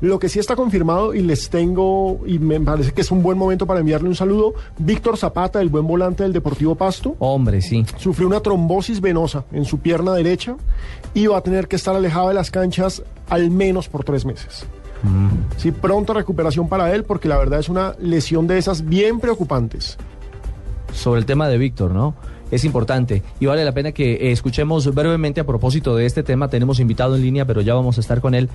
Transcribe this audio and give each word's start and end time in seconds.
Lo 0.00 0.18
que 0.18 0.28
sí 0.30 0.38
está 0.38 0.56
confirmado 0.56 1.14
y 1.14 1.20
les 1.20 1.50
tengo, 1.50 2.20
y 2.26 2.38
me 2.38 2.58
parece 2.60 2.92
que 2.92 3.02
es 3.02 3.10
un 3.10 3.22
buen 3.22 3.36
momento 3.36 3.66
para 3.66 3.80
enviarle 3.80 4.08
un 4.08 4.14
saludo, 4.14 4.54
Víctor 4.78 5.18
Zapata, 5.18 5.60
el 5.60 5.68
buen 5.68 5.86
volante 5.86 6.22
del 6.22 6.32
Deportivo 6.32 6.74
Pasto, 6.74 7.16
Hombre, 7.18 7.60
sí. 7.60 7.84
sufrió 7.98 8.26
una 8.26 8.40
trombosis 8.40 9.00
venosa 9.00 9.44
en 9.52 9.64
su 9.66 9.78
pierna 9.78 10.14
derecha 10.14 10.56
y 11.12 11.26
va 11.26 11.38
a 11.38 11.42
tener 11.42 11.68
que 11.68 11.76
estar 11.76 11.94
alejado 11.94 12.28
de 12.28 12.34
las 12.34 12.50
canchas 12.50 13.02
al 13.28 13.50
menos 13.50 13.88
por 13.88 14.04
tres 14.04 14.24
meses. 14.24 14.64
Sí, 15.56 15.70
pronta 15.72 16.12
recuperación 16.12 16.68
para 16.68 16.94
él 16.94 17.04
porque 17.04 17.26
la 17.28 17.38
verdad 17.38 17.58
es 17.60 17.68
una 17.70 17.94
lesión 18.00 18.46
de 18.46 18.58
esas 18.58 18.86
bien 18.86 19.18
preocupantes. 19.20 19.96
sobre 20.92 21.20
el 21.20 21.26
tema 21.26 21.48
de 21.48 21.56
Víctor, 21.56 21.92
¿no? 21.92 22.14
Es 22.50 22.64
importante 22.64 23.22
y 23.38 23.46
vale 23.46 23.64
la 23.64 23.72
pena 23.72 23.92
que 23.92 24.32
escuchemos 24.32 24.92
brevemente 24.92 25.40
a 25.40 25.44
propósito 25.46 25.94
de 25.94 26.04
este 26.04 26.24
tema. 26.24 26.48
Tenemos 26.48 26.80
invitado 26.80 27.14
en 27.14 27.22
línea, 27.22 27.44
pero 27.46 27.60
ya 27.60 27.74
vamos 27.74 27.96
a 27.96 28.00
estar 28.00 28.20
con 28.20 28.34
él. 28.34 28.48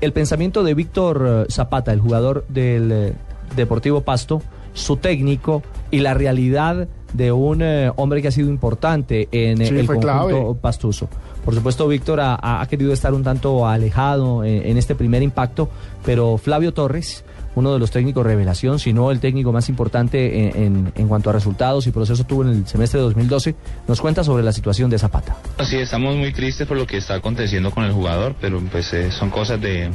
El 0.00 0.12
pensamiento 0.12 0.62
de 0.62 0.74
Víctor 0.74 1.46
eh, 1.48 1.52
Zapata, 1.52 1.92
el 1.92 2.00
jugador 2.00 2.44
del 2.48 2.92
eh, 2.92 3.14
Deportivo 3.56 4.02
Pasto, 4.02 4.42
su 4.74 4.96
técnico 4.96 5.62
y 5.90 5.98
la 6.00 6.14
realidad 6.14 6.88
de 7.12 7.32
un 7.32 7.62
eh, 7.62 7.90
hombre 7.96 8.20
que 8.22 8.28
ha 8.28 8.32
sido 8.32 8.48
importante 8.50 9.28
en 9.32 9.60
eh, 9.62 9.66
Sí, 9.66 9.74
el 9.78 9.86
fue 9.86 9.96
conjunto 9.96 10.28
clave. 10.28 10.54
pastuso. 10.60 11.08
Por 11.44 11.54
supuesto, 11.54 11.88
Víctor 11.88 12.20
ha, 12.20 12.66
querido 12.68 12.92
estar 12.92 13.14
un 13.14 13.24
tanto 13.24 13.66
alejado 13.66 14.44
eh, 14.44 14.70
en 14.70 14.76
este 14.76 14.94
primer 14.94 15.22
impacto, 15.22 15.70
pero 16.04 16.36
Flavio 16.36 16.74
Torres, 16.74 17.24
uno 17.54 17.72
de 17.72 17.78
los 17.78 17.90
técnicos 17.90 18.24
revelación, 18.26 18.78
si 18.78 18.92
no 18.92 19.10
el 19.10 19.18
técnico 19.20 19.50
más 19.52 19.68
importante 19.70 20.48
en, 20.50 20.62
en- 20.62 20.92
en 20.94 21.08
cuanto 21.08 21.30
a 21.30 21.32
resultados 21.32 21.86
y 21.86 21.90
proceso 21.90 22.22
tuvo 22.24 22.42
en 22.42 22.50
el 22.50 22.66
semestre 22.66 23.00
de 23.00 23.04
2012, 23.06 23.54
nos 23.88 24.00
cuenta 24.00 24.22
sobre 24.22 24.42
la 24.44 24.52
situación 24.52 24.90
de 24.90 24.98
Zapata. 24.98 25.36
Sí, 25.64 25.76
estamos 25.76 26.14
muy 26.16 26.32
tristes 26.32 26.68
por 26.68 26.76
lo 26.76 26.86
que 26.86 26.98
está 26.98 27.14
aconteciendo 27.14 27.70
con 27.70 27.84
el 27.84 27.92
jugador, 27.92 28.34
pero 28.40 28.60
pues 28.70 28.92
eh, 28.92 29.10
son 29.10 29.30
cosas 29.30 29.58
de, 29.60 29.90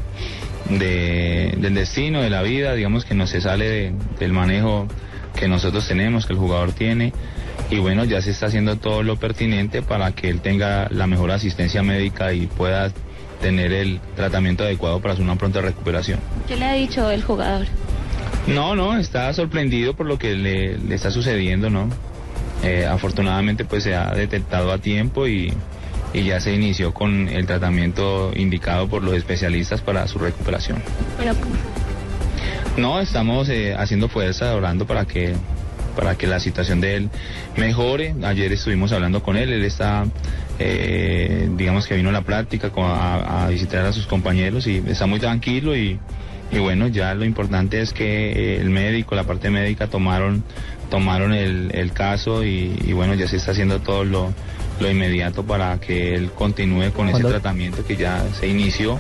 de- 0.70 1.56
del 1.60 1.74
destino, 1.76 2.22
de 2.22 2.30
la 2.30 2.42
vida, 2.42 2.74
digamos 2.74 3.06
que 3.06 3.14
no 3.16 3.28
se 3.28 3.42
sale 3.42 3.70
de- 3.70 3.94
del 4.20 4.34
manejo 4.34 4.88
que 5.36 5.48
nosotros 5.48 5.88
tenemos, 5.88 6.26
que 6.26 6.34
el 6.34 6.40
jugador 6.40 6.72
tiene, 6.74 7.14
y 7.70 7.80
bueno, 7.80 8.06
ya 8.06 8.22
se 8.22 8.32
está 8.32 8.48
haciendo 8.48 8.78
todo 8.78 9.04
lo 9.04 9.16
pertinente 9.18 9.82
para 9.82 10.12
que 10.12 10.30
él 10.30 10.42
tenga 10.42 10.88
la 10.92 11.08
mejor 11.08 11.32
asistencia 11.32 11.82
médica 11.84 12.34
y 12.34 12.48
pueda 12.48 12.92
tener 13.42 13.74
el 13.74 14.00
tratamiento 14.16 14.64
adecuado 14.64 15.02
para 15.02 15.16
su 15.16 15.22
una 15.22 15.36
pronta 15.36 15.62
recuperación. 15.62 16.20
¿Qué 16.48 16.56
le 16.56 16.66
ha 16.66 16.74
dicho 16.74 17.10
el 17.12 17.24
jugador? 17.24 17.68
No, 18.48 18.76
no, 18.76 18.98
está 18.98 19.34
sorprendido 19.34 19.96
por 19.96 20.06
lo 20.06 20.18
que 20.18 20.36
le, 20.36 20.78
le 20.78 20.96
está 20.96 21.12
sucediendo, 21.12 21.70
¿no? 21.70 21.90
Eh, 22.64 22.86
afortunadamente 22.86 23.66
pues 23.66 23.84
se 23.84 23.96
ha 23.96 24.12
detectado 24.14 24.72
a 24.72 24.78
tiempo 24.78 25.28
y, 25.28 25.54
y 26.14 26.24
ya 26.24 26.40
se 26.40 26.54
inició 26.54 26.94
con 26.94 27.28
el 27.28 27.46
tratamiento 27.46 28.32
indicado 28.36 28.88
por 28.88 29.04
los 29.04 29.16
especialistas 29.16 29.82
para 29.82 30.08
su 30.08 30.20
recuperación. 30.20 30.82
Pero, 31.18 31.34
No, 32.78 33.00
estamos 33.00 33.50
eh, 33.50 33.76
haciendo 33.78 34.10
fuerza, 34.10 34.56
orando 34.56 34.88
para 34.88 35.06
que 35.06 35.36
para 35.96 36.16
que 36.16 36.26
la 36.26 36.40
situación 36.40 36.82
de 36.82 36.96
él 36.96 37.10
mejore. 37.56 38.16
Ayer 38.24 38.52
estuvimos 38.52 38.92
hablando 38.92 39.22
con 39.22 39.38
él, 39.38 39.54
él 39.54 39.64
está, 39.64 40.06
eh, 40.58 41.48
digamos 41.56 41.86
que 41.86 41.96
vino 41.96 42.10
a 42.10 42.12
la 42.12 42.22
práctica 42.24 42.72
a, 42.76 43.46
a 43.46 43.50
visitar 43.50 43.86
a 43.86 43.94
sus 43.94 44.08
compañeros 44.08 44.66
y 44.66 44.84
está 44.88 45.06
muy 45.06 45.20
tranquilo 45.20 45.76
y, 45.78 46.00
y 46.52 46.58
bueno, 46.58 46.88
ya 46.88 47.14
lo 47.14 47.26
importante 47.26 47.80
es 47.80 47.94
que 47.94 48.32
eh, 48.32 48.58
el 48.60 48.72
médico, 48.72 49.14
la 49.14 49.24
parte 49.24 49.52
médica 49.52 49.88
tomaron 49.88 50.44
tomaron 50.90 51.34
el, 51.34 51.72
el 51.74 51.92
caso 51.92 52.44
y, 52.44 52.76
y 52.86 52.94
bueno, 52.94 53.14
ya 53.14 53.28
se 53.28 53.38
está 53.38 53.52
haciendo 53.52 53.80
todo 53.80 54.04
lo, 54.04 54.34
lo 54.80 54.92
inmediato 54.92 55.44
para 55.44 55.80
que 55.80 56.16
él 56.16 56.32
continúe 56.32 56.92
con 56.92 57.10
ese 57.10 57.24
tratamiento 57.24 57.86
que 57.86 57.96
ya 57.96 58.24
se 58.40 58.48
inició. 58.48 59.00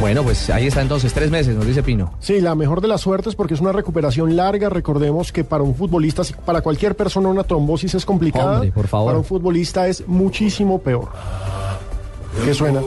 Bueno, 0.00 0.22
pues 0.22 0.50
ahí 0.50 0.66
está 0.66 0.82
entonces, 0.82 1.12
tres 1.12 1.30
meses, 1.30 1.56
nos 1.56 1.66
dice 1.66 1.82
Pino. 1.82 2.12
Sí, 2.20 2.40
la 2.40 2.54
mejor 2.54 2.80
de 2.80 2.88
las 2.88 3.00
suertes 3.00 3.34
porque 3.34 3.54
es 3.54 3.60
una 3.60 3.72
recuperación 3.72 4.36
larga. 4.36 4.68
Recordemos 4.68 5.32
que 5.32 5.44
para 5.44 5.62
un 5.62 5.74
futbolista, 5.74 6.22
para 6.44 6.60
cualquier 6.60 6.94
persona 6.94 7.28
una 7.28 7.44
trombosis 7.44 7.94
es 7.94 8.04
complicada. 8.04 8.56
Hombre, 8.56 8.72
por 8.72 8.86
favor. 8.86 9.06
Para 9.08 9.18
un 9.18 9.24
futbolista 9.24 9.88
es 9.88 10.06
muchísimo 10.06 10.78
peor. 10.80 11.08
¿Qué 12.44 12.52
suena? 12.52 12.80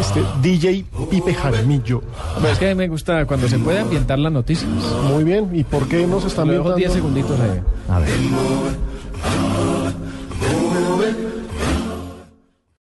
Este 0.00 0.22
DJ 0.42 0.84
Pipe 1.10 1.34
Jaramillo. 1.34 2.02
Pero 2.36 2.52
es 2.52 2.58
que 2.58 2.74
me 2.74 2.88
gusta 2.88 3.24
cuando 3.26 3.48
se 3.48 3.58
puede 3.58 3.80
ambientar 3.80 4.18
las 4.18 4.32
noticias. 4.32 4.70
Muy 5.10 5.24
bien. 5.24 5.50
¿Y 5.52 5.64
por 5.64 5.88
qué 5.88 6.06
nos 6.06 6.24
dejo 6.24 6.42
ambientando? 6.42 6.76
10 6.76 6.92
segunditos 6.92 7.40
ahí. 7.40 7.60
A 7.88 7.98
ver. 8.00 8.10